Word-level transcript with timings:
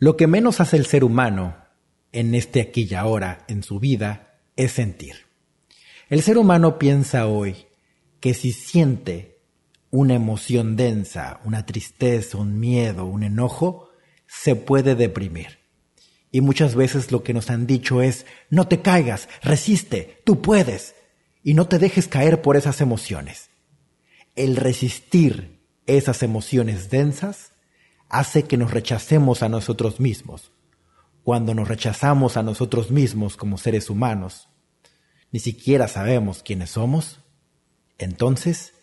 Lo 0.00 0.16
que 0.16 0.26
menos 0.26 0.60
hace 0.62 0.78
el 0.78 0.86
ser 0.86 1.04
humano 1.04 1.58
en 2.10 2.34
este 2.34 2.62
aquí 2.62 2.88
y 2.90 2.94
ahora, 2.94 3.44
en 3.48 3.62
su 3.62 3.78
vida, 3.78 4.40
es 4.56 4.72
sentir. 4.72 5.26
El 6.08 6.22
ser 6.22 6.38
humano 6.38 6.78
piensa 6.78 7.26
hoy 7.26 7.66
que 8.18 8.32
si 8.32 8.52
siente 8.52 9.42
una 9.90 10.14
emoción 10.14 10.74
densa, 10.74 11.40
una 11.44 11.66
tristeza, 11.66 12.38
un 12.38 12.58
miedo, 12.58 13.04
un 13.04 13.24
enojo, 13.24 13.90
se 14.26 14.56
puede 14.56 14.94
deprimir. 14.94 15.58
Y 16.32 16.40
muchas 16.40 16.74
veces 16.74 17.12
lo 17.12 17.22
que 17.22 17.34
nos 17.34 17.50
han 17.50 17.66
dicho 17.66 18.00
es, 18.00 18.24
no 18.48 18.68
te 18.68 18.80
caigas, 18.80 19.28
resiste, 19.42 20.22
tú 20.24 20.40
puedes, 20.40 20.94
y 21.42 21.52
no 21.52 21.68
te 21.68 21.78
dejes 21.78 22.08
caer 22.08 22.40
por 22.40 22.56
esas 22.56 22.80
emociones. 22.80 23.50
El 24.34 24.56
resistir 24.56 25.60
esas 25.86 26.22
emociones 26.22 26.88
densas 26.88 27.52
hace 28.10 28.42
que 28.42 28.56
nos 28.56 28.72
rechacemos 28.72 29.42
a 29.42 29.48
nosotros 29.48 30.00
mismos. 30.00 30.50
Cuando 31.22 31.54
nos 31.54 31.68
rechazamos 31.68 32.36
a 32.36 32.42
nosotros 32.42 32.90
mismos 32.90 33.36
como 33.36 33.56
seres 33.56 33.88
humanos, 33.88 34.48
ni 35.30 35.38
siquiera 35.38 35.86
sabemos 35.86 36.42
quiénes 36.42 36.70
somos, 36.70 37.20
entonces 37.98 38.74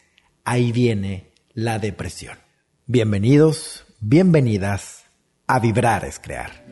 ahí 0.46 0.72
viene 0.72 1.34
la 1.54 1.78
depresión. 1.78 2.38
Bienvenidos, 2.86 3.86
bienvenidas 4.00 5.04
a 5.46 5.60
Vibrar 5.60 6.06
es 6.06 6.20
Crear. 6.20 6.66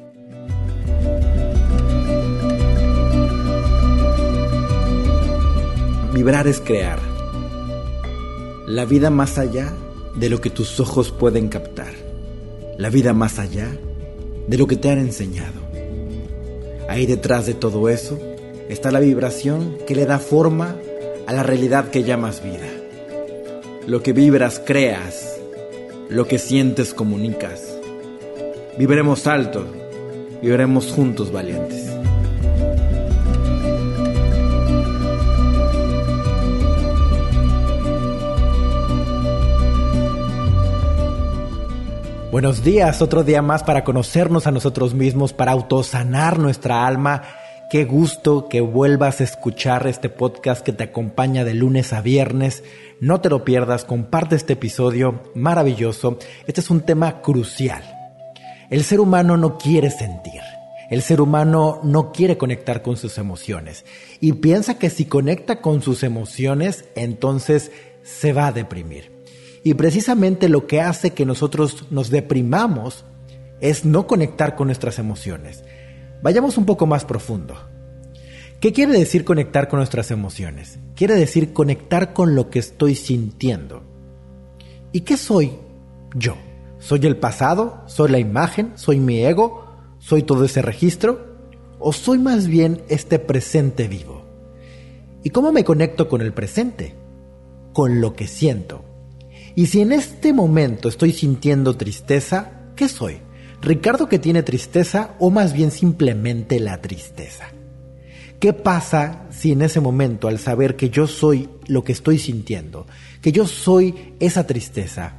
Vibrar 6.13 6.47
es 6.47 6.61
crear. 6.61 6.99
La 8.65 8.85
vida 8.85 9.09
más 9.09 9.37
allá 9.37 9.73
de 10.15 10.29
lo 10.29 10.39
que 10.39 10.49
tus 10.49 10.79
ojos 10.79 11.11
pueden 11.11 11.49
captar 11.49 12.04
la 12.77 12.89
vida 12.89 13.13
más 13.13 13.39
allá 13.39 13.67
de 14.47 14.57
lo 14.57 14.67
que 14.67 14.75
te 14.75 14.89
han 14.89 14.99
enseñado. 14.99 15.61
Ahí 16.87 17.05
detrás 17.05 17.45
de 17.45 17.53
todo 17.53 17.89
eso 17.89 18.19
está 18.69 18.91
la 18.91 18.99
vibración 18.99 19.77
que 19.87 19.95
le 19.95 20.05
da 20.05 20.19
forma 20.19 20.75
a 21.27 21.33
la 21.33 21.43
realidad 21.43 21.89
que 21.89 22.03
llamas 22.03 22.43
vida. 22.43 22.69
Lo 23.87 24.01
que 24.01 24.13
vibras 24.13 24.61
creas, 24.63 25.37
lo 26.09 26.27
que 26.27 26.39
sientes 26.39 26.93
comunicas. 26.93 27.77
Viviremos 28.77 29.27
alto, 29.27 29.65
viviremos 30.41 30.91
juntos 30.91 31.31
valientes. 31.31 31.89
Buenos 42.35 42.65
días, 42.65 43.01
otro 43.01 43.23
día 43.23 43.41
más 43.41 43.63
para 43.63 43.85
conocernos 43.85 44.45
a 44.45 44.51
nosotros 44.51 44.93
mismos, 44.93 45.31
para 45.31 45.53
autosanar 45.53 46.37
nuestra 46.37 46.85
alma. 46.85 47.21
Qué 47.69 47.85
gusto 47.85 48.49
que 48.49 48.59
vuelvas 48.59 49.21
a 49.21 49.23
escuchar 49.23 49.87
este 49.87 50.09
podcast 50.09 50.61
que 50.61 50.73
te 50.73 50.83
acompaña 50.83 51.45
de 51.45 51.53
lunes 51.53 51.93
a 51.93 52.01
viernes. 52.01 52.61
No 52.99 53.21
te 53.21 53.29
lo 53.29 53.45
pierdas, 53.45 53.85
comparte 53.85 54.35
este 54.35 54.51
episodio 54.51 55.23
maravilloso. 55.33 56.19
Este 56.45 56.59
es 56.59 56.69
un 56.69 56.81
tema 56.81 57.21
crucial. 57.21 57.83
El 58.69 58.83
ser 58.83 58.99
humano 58.99 59.37
no 59.37 59.57
quiere 59.57 59.89
sentir. 59.89 60.41
El 60.89 61.03
ser 61.03 61.21
humano 61.21 61.79
no 61.83 62.11
quiere 62.11 62.37
conectar 62.37 62.81
con 62.81 62.97
sus 62.97 63.17
emociones 63.17 63.85
y 64.19 64.33
piensa 64.33 64.77
que 64.77 64.89
si 64.89 65.05
conecta 65.05 65.61
con 65.61 65.81
sus 65.81 66.03
emociones, 66.03 66.83
entonces 66.95 67.71
se 68.03 68.33
va 68.33 68.47
a 68.47 68.51
deprimir. 68.51 69.14
Y 69.65 69.73
precisamente 69.73 70.47
lo 70.47 70.67
que 70.67 70.79
hace 70.79 71.13
que 71.13 71.25
nosotros 71.25 71.87
nos 71.89 72.11
deprimamos 72.11 73.03
es 73.59 73.83
no 73.83 74.05
conectar 74.05 74.55
con 74.55 74.67
nuestras 74.67 74.99
emociones. 74.99 75.63
Vayamos 76.21 76.59
un 76.59 76.67
poco 76.67 76.85
más 76.85 77.03
profundo. 77.03 77.55
¿Qué 78.59 78.71
quiere 78.73 78.93
decir 78.93 79.25
conectar 79.25 79.67
con 79.67 79.79
nuestras 79.79 80.11
emociones? 80.11 80.77
Quiere 80.95 81.15
decir 81.15 81.51
conectar 81.51 82.13
con 82.13 82.35
lo 82.35 82.51
que 82.51 82.59
estoy 82.59 82.93
sintiendo. 82.93 83.81
¿Y 84.91 85.01
qué 85.01 85.17
soy 85.17 85.53
yo? 86.13 86.35
¿Soy 86.77 86.99
el 87.07 87.17
pasado? 87.17 87.81
¿Soy 87.87 88.11
la 88.11 88.19
imagen? 88.19 88.73
¿Soy 88.75 88.99
mi 88.99 89.25
ego? 89.25 89.65
¿Soy 89.97 90.21
todo 90.21 90.45
ese 90.45 90.61
registro? 90.61 91.25
¿O 91.79 91.91
soy 91.91 92.19
más 92.19 92.47
bien 92.47 92.83
este 92.87 93.17
presente 93.17 93.87
vivo? 93.87 94.25
¿Y 95.23 95.31
cómo 95.31 95.51
me 95.51 95.63
conecto 95.63 96.07
con 96.07 96.21
el 96.21 96.33
presente? 96.33 96.93
Con 97.73 97.99
lo 97.99 98.13
que 98.13 98.27
siento, 98.27 98.85
y 99.55 99.67
si 99.67 99.81
en 99.81 99.93
este 99.93 100.33
momento 100.33 100.89
estoy 100.89 101.13
sintiendo 101.13 101.77
tristeza, 101.77 102.51
¿qué 102.75 102.89
soy? 102.89 103.19
¿Ricardo 103.61 104.09
que 104.09 104.19
tiene 104.19 104.43
tristeza 104.43 105.11
o 105.17 105.31
más 105.31 105.53
bien 105.53 105.71
simplemente 105.71 106.59
la 106.59 106.81
tristeza? 106.81 107.45
¿Qué 108.39 108.51
pasa 108.51 109.23
si 109.31 109.53
en 109.53 109.61
ese 109.61 109.79
momento, 109.79 110.27
al 110.27 110.39
saber 110.39 110.75
que 110.75 110.89
yo 110.89 111.07
soy 111.07 111.49
lo 111.67 111.85
que 111.85 111.93
estoy 111.93 112.19
sintiendo, 112.19 112.85
que 113.21 113.31
yo 113.31 113.47
soy 113.47 114.13
esa 114.19 114.45
tristeza, 114.45 115.13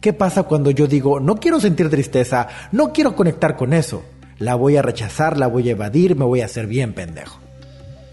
¿qué 0.00 0.14
pasa 0.14 0.44
cuando 0.44 0.70
yo 0.70 0.86
digo, 0.86 1.20
no 1.20 1.36
quiero 1.36 1.60
sentir 1.60 1.90
tristeza, 1.90 2.48
no 2.72 2.94
quiero 2.94 3.14
conectar 3.14 3.56
con 3.56 3.74
eso? 3.74 4.02
La 4.38 4.54
voy 4.54 4.76
a 4.76 4.82
rechazar, 4.82 5.38
la 5.38 5.48
voy 5.48 5.68
a 5.68 5.72
evadir, 5.72 6.16
me 6.16 6.24
voy 6.24 6.40
a 6.40 6.46
hacer 6.46 6.66
bien 6.66 6.94
pendejo. 6.94 7.45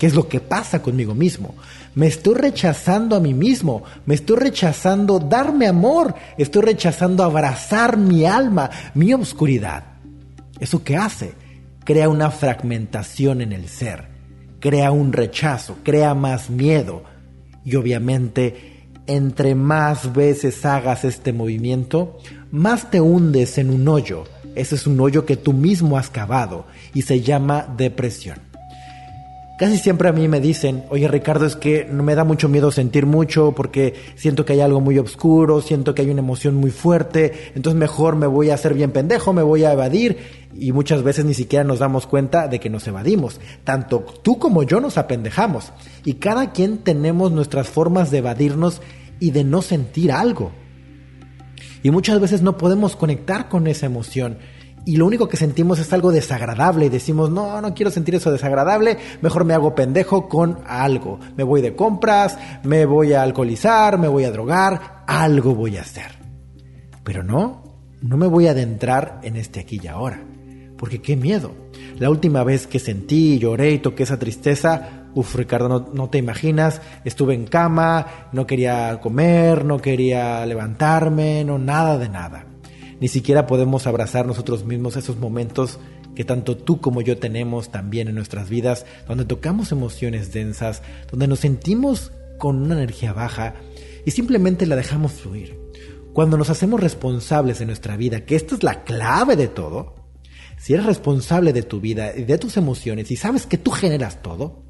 ¿Qué 0.04 0.08
es 0.08 0.16
lo 0.16 0.28
que 0.28 0.42
pasa 0.42 0.82
conmigo 0.82 1.16
mismo? 1.16 1.56
Me 1.96 2.08
estoy 2.08 2.36
rechazando 2.36 3.16
a 3.16 3.22
mí 3.22 3.34
mismo, 3.34 3.84
me 4.06 4.16
estoy 4.16 4.36
rechazando 4.36 5.18
darme 5.18 5.66
amor, 5.66 6.14
estoy 6.38 6.64
rechazando 6.64 7.24
abrazar 7.24 7.96
mi 7.96 8.26
alma, 8.26 8.70
mi 8.96 9.14
oscuridad. 9.14 9.86
¿Eso 10.60 10.84
qué 10.84 10.98
hace? 10.98 11.36
Crea 11.86 12.10
una 12.10 12.32
fragmentación 12.32 13.40
en 13.40 13.54
el 13.54 13.70
ser, 13.70 14.10
crea 14.60 14.92
un 14.92 15.14
rechazo, 15.14 15.78
crea 15.84 16.14
más 16.14 16.50
miedo 16.50 17.04
y 17.64 17.78
obviamente 17.78 18.90
entre 19.08 19.56
más 19.56 20.14
veces 20.14 20.66
hagas 20.66 21.06
este 21.06 21.32
movimiento, 21.32 22.18
más 22.52 22.92
te 22.92 23.00
hundes 23.00 23.58
en 23.58 23.70
un 23.70 23.88
hoyo. 23.88 24.26
Ese 24.54 24.76
es 24.76 24.86
un 24.86 25.00
hoyo 25.00 25.26
que 25.26 25.38
tú 25.38 25.54
mismo 25.54 25.98
has 25.98 26.10
cavado 26.10 26.66
y 26.94 27.04
se 27.04 27.22
llama 27.22 27.74
depresión. 27.78 28.53
Casi 29.64 29.78
siempre 29.78 30.10
a 30.10 30.12
mí 30.12 30.28
me 30.28 30.42
dicen, 30.42 30.84
oye 30.90 31.08
Ricardo, 31.08 31.46
es 31.46 31.56
que 31.56 31.86
me 31.86 32.16
da 32.16 32.26
mucho 32.26 32.50
miedo 32.50 32.70
sentir 32.70 33.06
mucho 33.06 33.54
porque 33.56 33.94
siento 34.16 34.44
que 34.44 34.52
hay 34.52 34.60
algo 34.60 34.82
muy 34.82 35.00
oscuro, 35.00 35.62
siento 35.62 35.96
que 35.96 36.02
hay 36.02 36.10
una 36.10 36.20
emoción 36.20 36.56
muy 36.56 36.70
fuerte, 36.70 37.32
entonces 37.56 37.80
mejor 37.80 38.18
me 38.18 38.28
voy 38.28 38.50
a 38.50 38.56
hacer 38.56 38.74
bien 38.74 38.92
pendejo, 38.92 39.32
me 39.32 39.42
voy 39.42 39.64
a 39.64 39.72
evadir 39.72 40.18
y 40.54 40.74
muchas 40.74 41.02
veces 41.02 41.24
ni 41.24 41.34
siquiera 41.34 41.64
nos 41.64 41.80
damos 41.80 42.08
cuenta 42.08 42.50
de 42.50 42.60
que 42.60 42.70
nos 42.70 42.86
evadimos. 42.90 43.40
Tanto 43.64 44.04
tú 44.22 44.38
como 44.38 44.64
yo 44.64 44.82
nos 44.82 44.98
apendejamos 44.98 45.72
y 46.04 46.16
cada 46.16 46.52
quien 46.52 46.80
tenemos 46.80 47.32
nuestras 47.32 47.70
formas 47.70 48.12
de 48.12 48.18
evadirnos 48.18 48.82
y 49.22 49.32
de 49.32 49.46
no 49.46 49.62
sentir 49.62 50.12
algo. 50.12 50.52
Y 51.84 51.92
muchas 51.92 52.20
veces 52.20 52.42
no 52.42 52.58
podemos 52.58 52.98
conectar 52.98 53.48
con 53.48 53.68
esa 53.68 53.86
emoción 53.86 54.40
y 54.86 54.98
lo 54.98 55.06
único 55.06 55.30
que 55.30 55.38
sentimos 55.38 55.80
es 55.80 55.94
algo 55.94 56.12
desagradable 56.12 56.86
y 56.86 56.90
decimos, 56.90 57.30
no, 57.30 57.62
no 57.62 57.74
quiero 57.74 57.92
sentir 57.92 58.16
eso 58.16 58.32
desagradable, 58.32 58.98
mejor 59.22 59.46
me 59.46 59.54
hago 59.54 59.76
pendejo 59.76 60.28
con 60.28 60.60
algo. 60.66 61.20
Me 61.38 61.44
voy 61.44 61.62
de 61.62 61.76
compras, 61.76 62.38
me 62.64 62.86
voy 62.86 63.14
a 63.14 63.22
alcoholizar, 63.22 63.98
me 63.98 64.08
voy 64.08 64.26
a 64.26 64.32
drogar, 64.32 65.04
algo 65.08 65.56
voy 65.56 65.78
a 65.78 65.82
hacer. 65.82 66.12
Pero 67.04 67.24
no, 67.24 67.64
no 68.02 68.18
me 68.18 68.28
voy 68.28 68.48
a 68.48 68.52
adentrar 68.52 69.20
en 69.24 69.38
este 69.38 69.62
aquí 69.62 69.80
y 69.82 69.88
ahora, 69.88 70.22
porque 70.78 71.02
qué 71.02 71.16
miedo. 71.16 71.52
La 71.98 72.10
última 72.10 72.44
vez 72.44 72.68
que 72.68 72.80
sentí, 72.80 73.40
lloré 73.40 73.72
y 73.72 73.80
toqué 73.80 74.04
esa 74.04 74.20
tristeza, 74.20 75.08
uff 75.14 75.36
Ricardo, 75.36 75.70
no, 75.70 75.90
no 75.94 76.10
te 76.10 76.18
imaginas, 76.18 76.82
estuve 77.06 77.36
en 77.36 77.46
cama, 77.46 78.30
no 78.34 78.46
quería 78.46 79.00
comer, 79.00 79.64
no 79.64 79.80
quería 79.80 80.46
levantarme, 80.46 81.46
no 81.46 81.58
nada 81.58 81.98
de 81.98 82.10
nada 82.10 82.48
ni 83.04 83.10
siquiera 83.10 83.48
podemos 83.48 83.86
abrazar 83.86 84.26
nosotros 84.26 84.64
mismos 84.64 84.96
esos 84.96 85.18
momentos 85.18 85.78
que 86.16 86.24
tanto 86.24 86.56
tú 86.56 86.80
como 86.80 87.02
yo 87.02 87.18
tenemos 87.18 87.70
también 87.70 88.08
en 88.08 88.16
nuestras 88.16 88.48
vidas, 88.48 88.86
donde 89.10 89.26
tocamos 89.26 89.74
emociones 89.74 90.32
densas, 90.32 90.82
donde 91.12 91.28
nos 91.28 91.40
sentimos 91.40 92.14
con 92.38 92.64
una 92.64 92.76
energía 92.76 93.12
baja 93.12 93.56
y 94.06 94.12
simplemente 94.12 94.66
la 94.66 94.78
dejamos 94.78 95.12
fluir. 95.12 95.60
Cuando 96.14 96.38
nos 96.38 96.50
hacemos 96.50 96.80
responsables 96.80 97.60
de 97.60 97.66
nuestra 97.66 97.98
vida, 97.98 98.22
que 98.22 98.38
esta 98.38 98.56
es 98.56 98.64
la 98.64 98.86
clave 98.86 99.36
de 99.36 99.50
todo, 99.50 99.96
si 100.58 100.74
eres 100.74 100.86
responsable 100.86 101.52
de 101.52 101.64
tu 101.64 101.82
vida 101.82 102.16
y 102.16 102.24
de 102.24 102.38
tus 102.38 102.56
emociones 102.56 103.12
y 103.12 103.18
sabes 103.18 103.46
que 103.46 103.58
tú 103.58 103.72
generas 103.72 104.22
todo, 104.22 104.64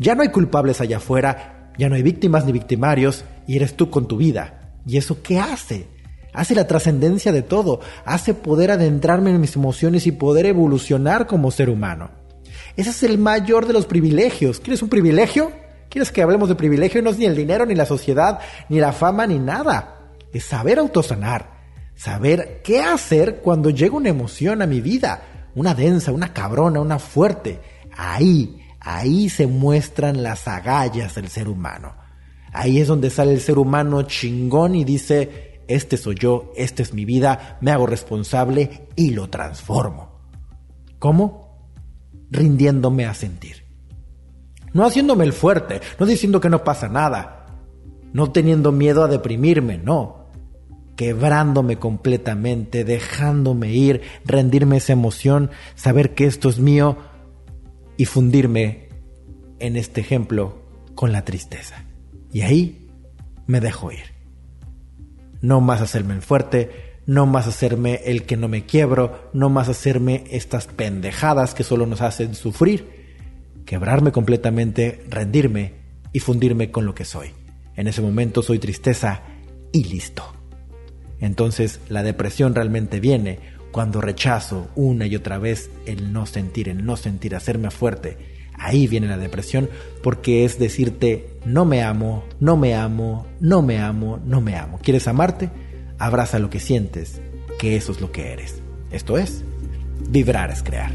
ya 0.00 0.16
no 0.16 0.22
hay 0.22 0.30
culpables 0.30 0.80
allá 0.80 0.96
afuera, 0.96 1.72
ya 1.78 1.88
no 1.88 1.94
hay 1.94 2.02
víctimas 2.02 2.46
ni 2.46 2.50
victimarios 2.50 3.22
y 3.46 3.54
eres 3.54 3.76
tú 3.76 3.90
con 3.90 4.08
tu 4.08 4.16
vida. 4.16 4.74
¿Y 4.84 4.96
eso 4.96 5.22
qué 5.22 5.38
hace? 5.38 5.94
Hace 6.36 6.54
la 6.54 6.66
trascendencia 6.66 7.32
de 7.32 7.42
todo, 7.42 7.80
hace 8.04 8.34
poder 8.34 8.70
adentrarme 8.70 9.30
en 9.30 9.40
mis 9.40 9.56
emociones 9.56 10.06
y 10.06 10.12
poder 10.12 10.44
evolucionar 10.46 11.26
como 11.26 11.50
ser 11.50 11.70
humano. 11.70 12.10
Ese 12.76 12.90
es 12.90 13.02
el 13.02 13.16
mayor 13.16 13.66
de 13.66 13.72
los 13.72 13.86
privilegios. 13.86 14.60
¿Quieres 14.60 14.82
un 14.82 14.90
privilegio? 14.90 15.50
¿Quieres 15.88 16.12
que 16.12 16.22
hablemos 16.22 16.50
de 16.50 16.54
privilegio? 16.54 17.00
No 17.00 17.08
es 17.08 17.18
ni 17.18 17.24
el 17.24 17.34
dinero, 17.34 17.64
ni 17.64 17.74
la 17.74 17.86
sociedad, 17.86 18.38
ni 18.68 18.78
la 18.78 18.92
fama, 18.92 19.26
ni 19.26 19.38
nada. 19.38 20.12
Es 20.30 20.44
saber 20.44 20.78
autosanar, 20.78 21.62
saber 21.94 22.60
qué 22.62 22.82
hacer 22.82 23.36
cuando 23.36 23.70
llega 23.70 23.96
una 23.96 24.10
emoción 24.10 24.60
a 24.60 24.66
mi 24.66 24.82
vida, 24.82 25.22
una 25.54 25.74
densa, 25.74 26.12
una 26.12 26.34
cabrona, 26.34 26.80
una 26.80 26.98
fuerte. 26.98 27.60
Ahí, 27.96 28.60
ahí 28.78 29.30
se 29.30 29.46
muestran 29.46 30.22
las 30.22 30.46
agallas 30.46 31.14
del 31.14 31.28
ser 31.28 31.48
humano. 31.48 31.94
Ahí 32.52 32.78
es 32.78 32.88
donde 32.88 33.08
sale 33.08 33.32
el 33.32 33.40
ser 33.40 33.58
humano 33.58 34.02
chingón 34.02 34.74
y 34.74 34.84
dice, 34.84 35.55
este 35.68 35.96
soy 35.96 36.16
yo, 36.16 36.52
esta 36.56 36.82
es 36.82 36.94
mi 36.94 37.04
vida, 37.04 37.58
me 37.60 37.70
hago 37.70 37.86
responsable 37.86 38.88
y 38.94 39.10
lo 39.10 39.28
transformo. 39.28 40.20
¿Cómo? 40.98 41.70
Rindiéndome 42.30 43.06
a 43.06 43.14
sentir. 43.14 43.64
No 44.72 44.84
haciéndome 44.84 45.24
el 45.24 45.32
fuerte, 45.32 45.80
no 45.98 46.06
diciendo 46.06 46.40
que 46.40 46.50
no 46.50 46.62
pasa 46.64 46.88
nada, 46.88 47.46
no 48.12 48.30
teniendo 48.32 48.72
miedo 48.72 49.04
a 49.04 49.08
deprimirme, 49.08 49.78
no. 49.78 50.26
Quebrándome 50.96 51.78
completamente, 51.78 52.84
dejándome 52.84 53.72
ir, 53.72 54.02
rendirme 54.24 54.78
esa 54.78 54.94
emoción, 54.94 55.50
saber 55.74 56.14
que 56.14 56.26
esto 56.26 56.48
es 56.48 56.58
mío 56.58 56.96
y 57.96 58.06
fundirme 58.06 58.88
en 59.58 59.76
este 59.76 60.00
ejemplo 60.00 60.62
con 60.94 61.12
la 61.12 61.24
tristeza. 61.24 61.84
Y 62.32 62.42
ahí 62.42 62.88
me 63.46 63.60
dejo 63.60 63.92
ir. 63.92 64.15
No 65.46 65.60
más 65.60 65.80
hacerme 65.80 66.14
el 66.14 66.22
fuerte, 66.22 66.98
no 67.06 67.24
más 67.26 67.46
hacerme 67.46 68.00
el 68.06 68.24
que 68.24 68.36
no 68.36 68.48
me 68.48 68.66
quiebro, 68.66 69.30
no 69.32 69.48
más 69.48 69.68
hacerme 69.68 70.24
estas 70.30 70.66
pendejadas 70.66 71.54
que 71.54 71.62
solo 71.62 71.86
nos 71.86 72.00
hacen 72.00 72.34
sufrir 72.34 72.96
quebrarme 73.66 74.12
completamente, 74.12 75.04
rendirme 75.10 75.74
y 76.12 76.20
fundirme 76.20 76.70
con 76.70 76.86
lo 76.86 76.94
que 76.94 77.04
soy. 77.04 77.30
En 77.74 77.88
ese 77.88 78.00
momento 78.00 78.40
soy 78.40 78.58
tristeza 78.58 79.22
y 79.72 79.84
listo. 79.84 80.24
Entonces 81.20 81.80
la 81.88 82.02
depresión 82.02 82.54
realmente 82.54 83.00
viene 83.00 83.40
cuando 83.72 84.00
rechazo 84.00 84.70
una 84.74 85.06
y 85.06 85.16
otra 85.16 85.38
vez 85.38 85.70
el 85.84 86.12
no 86.12 86.24
sentir, 86.24 86.68
el 86.68 86.86
no 86.86 86.96
sentir, 86.96 87.34
hacerme 87.34 87.70
fuerte. 87.70 88.35
Ahí 88.58 88.86
viene 88.86 89.06
la 89.06 89.18
depresión 89.18 89.68
porque 90.02 90.44
es 90.44 90.58
decirte 90.58 91.28
no 91.44 91.64
me 91.64 91.82
amo, 91.82 92.24
no 92.40 92.56
me 92.56 92.74
amo, 92.74 93.26
no 93.40 93.62
me 93.62 93.78
amo, 93.78 94.18
no 94.24 94.40
me 94.40 94.56
amo. 94.56 94.78
¿Quieres 94.82 95.08
amarte? 95.08 95.50
Abraza 95.98 96.38
lo 96.38 96.50
que 96.50 96.60
sientes, 96.60 97.20
que 97.58 97.76
eso 97.76 97.92
es 97.92 98.00
lo 98.00 98.12
que 98.12 98.32
eres. 98.32 98.60
Esto 98.90 99.18
es, 99.18 99.44
vibrar 100.08 100.50
es 100.50 100.62
crear. 100.62 100.92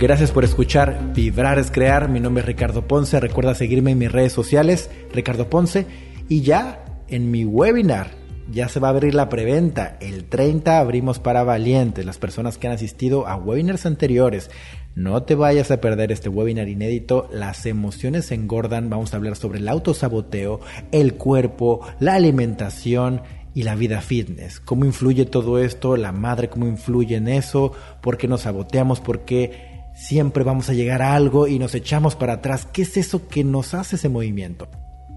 Gracias 0.00 0.30
por 0.30 0.44
escuchar 0.44 1.12
Vibrar 1.14 1.58
es 1.58 1.70
Crear. 1.70 2.08
Mi 2.08 2.20
nombre 2.20 2.40
es 2.40 2.46
Ricardo 2.46 2.88
Ponce. 2.88 3.20
Recuerda 3.20 3.54
seguirme 3.54 3.90
en 3.90 3.98
mis 3.98 4.10
redes 4.10 4.32
sociales, 4.32 4.88
Ricardo 5.12 5.50
Ponce. 5.50 5.84
Y 6.26 6.40
ya 6.40 6.82
en 7.08 7.30
mi 7.30 7.44
webinar 7.44 8.12
ya 8.50 8.70
se 8.70 8.80
va 8.80 8.88
a 8.88 8.92
abrir 8.92 9.14
la 9.14 9.28
preventa. 9.28 9.98
El 10.00 10.24
30 10.24 10.78
abrimos 10.78 11.18
para 11.18 11.44
valientes, 11.44 12.06
las 12.06 12.16
personas 12.16 12.56
que 12.56 12.66
han 12.66 12.72
asistido 12.72 13.28
a 13.28 13.36
webinars 13.36 13.84
anteriores. 13.84 14.50
No 14.94 15.22
te 15.24 15.34
vayas 15.34 15.70
a 15.70 15.82
perder 15.82 16.12
este 16.12 16.30
webinar 16.30 16.70
inédito. 16.70 17.28
Las 17.30 17.66
emociones 17.66 18.32
engordan. 18.32 18.88
Vamos 18.88 19.12
a 19.12 19.18
hablar 19.18 19.36
sobre 19.36 19.58
el 19.58 19.68
autosaboteo, 19.68 20.60
el 20.92 21.12
cuerpo, 21.16 21.86
la 22.00 22.14
alimentación 22.14 23.20
y 23.52 23.64
la 23.64 23.74
vida 23.74 24.00
fitness. 24.00 24.60
¿Cómo 24.60 24.86
influye 24.86 25.26
todo 25.26 25.58
esto? 25.58 25.98
La 25.98 26.12
madre, 26.12 26.48
¿cómo 26.48 26.66
influye 26.66 27.16
en 27.16 27.28
eso? 27.28 27.72
¿Por 28.00 28.16
qué 28.16 28.28
nos 28.28 28.42
saboteamos? 28.42 29.00
¿Por 29.00 29.26
qué 29.26 29.69
siempre 30.00 30.44
vamos 30.44 30.70
a 30.70 30.72
llegar 30.72 31.02
a 31.02 31.14
algo 31.14 31.46
y 31.46 31.58
nos 31.58 31.74
echamos 31.74 32.16
para 32.16 32.34
atrás. 32.34 32.66
¿Qué 32.72 32.82
es 32.82 32.96
eso 32.96 33.28
que 33.28 33.44
nos 33.44 33.74
hace 33.74 33.96
ese 33.96 34.08
movimiento? 34.08 34.66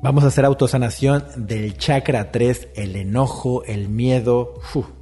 Vamos 0.01 0.25
a 0.25 0.27
hacer 0.27 0.43
autosanación 0.43 1.23
del 1.37 1.77
chakra 1.77 2.29
3, 2.29 2.67
el 2.75 2.97
enojo, 2.97 3.63
el 3.63 3.87
miedo. 3.87 4.55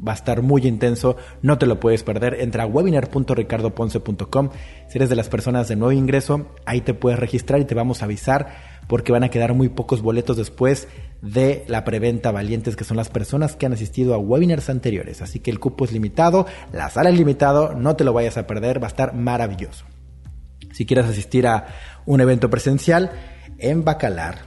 va 0.08 0.12
a 0.12 0.16
estar 0.16 0.44
muy 0.44 0.68
intenso, 0.68 1.16
no 1.42 1.58
te 1.58 1.66
lo 1.66 1.80
puedes 1.80 2.04
perder. 2.04 2.36
Entra 2.40 2.64
a 2.64 2.68
webinar.ricardoponce.com. 2.68 4.50
Si 4.88 4.98
eres 5.00 5.10
de 5.10 5.16
las 5.16 5.28
personas 5.28 5.68
de 5.68 5.76
nuevo 5.76 5.92
ingreso, 5.92 6.52
ahí 6.68 6.82
te 6.82 6.94
puedes 6.94 7.18
registrar 7.18 7.60
y 7.60 7.66
te 7.66 7.74
vamos 7.74 8.04
a 8.04 8.06
avisar 8.06 8.71
porque 8.92 9.14
van 9.14 9.24
a 9.24 9.30
quedar 9.30 9.54
muy 9.54 9.70
pocos 9.70 10.02
boletos 10.02 10.36
después 10.36 10.90
de 11.22 11.64
la 11.70 11.86
preventa 11.86 12.34
Valientes, 12.34 12.76
que 12.76 12.84
son 12.84 12.98
las 12.98 13.08
personas 13.08 13.56
que 13.56 13.66
han 13.66 13.72
asistido 13.72 14.14
a 14.14 14.18
webinars 14.18 14.70
anteriores. 14.70 15.22
Así 15.22 15.40
que 15.40 15.50
el 15.50 15.62
cupo 15.62 15.86
es 15.86 15.94
limitado, 15.94 16.46
la 16.74 16.90
sala 16.90 17.10
es 17.10 17.16
limitado, 17.18 17.74
no 17.74 17.96
te 17.96 18.04
lo 18.04 18.12
vayas 18.12 18.36
a 18.36 18.48
perder, 18.48 18.84
va 18.84 18.88
a 18.88 18.90
estar 18.90 19.16
maravilloso. 19.16 19.86
Si 20.74 20.86
quieres 20.86 21.06
asistir 21.06 21.48
a 21.48 21.68
un 22.06 22.20
evento 22.20 22.50
presencial 22.50 23.12
en 23.60 23.86
Bacalar, 23.86 24.40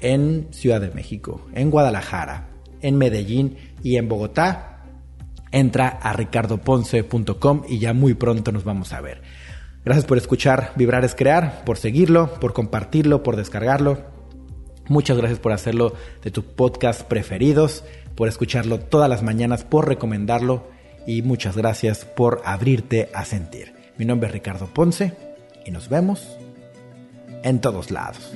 en 0.00 0.48
Ciudad 0.50 0.80
de 0.80 0.90
México, 0.90 1.46
en 1.54 1.70
Guadalajara, 1.70 2.48
en 2.80 2.98
Medellín 2.98 3.56
y 3.84 3.98
en 3.98 4.08
Bogotá, 4.08 4.82
entra 5.52 5.86
a 5.86 6.12
ricardoponce.com 6.12 7.62
y 7.68 7.78
ya 7.78 7.92
muy 7.92 8.14
pronto 8.14 8.50
nos 8.50 8.64
vamos 8.64 8.92
a 8.92 9.00
ver. 9.00 9.22
Gracias 9.86 10.04
por 10.04 10.18
escuchar 10.18 10.72
Vibrar 10.74 11.04
es 11.04 11.14
Crear, 11.14 11.62
por 11.64 11.78
seguirlo, 11.78 12.34
por 12.40 12.52
compartirlo, 12.52 13.22
por 13.22 13.36
descargarlo. 13.36 13.98
Muchas 14.88 15.16
gracias 15.16 15.38
por 15.38 15.52
hacerlo 15.52 15.94
de 16.24 16.32
tus 16.32 16.42
podcasts 16.44 17.04
preferidos, 17.04 17.84
por 18.16 18.26
escucharlo 18.26 18.80
todas 18.80 19.08
las 19.08 19.22
mañanas, 19.22 19.62
por 19.62 19.86
recomendarlo 19.86 20.66
y 21.06 21.22
muchas 21.22 21.56
gracias 21.56 22.04
por 22.04 22.42
abrirte 22.44 23.10
a 23.14 23.24
sentir. 23.24 23.74
Mi 23.96 24.04
nombre 24.04 24.26
es 24.26 24.32
Ricardo 24.32 24.66
Ponce 24.66 25.12
y 25.64 25.70
nos 25.70 25.88
vemos 25.88 26.36
en 27.44 27.60
todos 27.60 27.92
lados. 27.92 28.32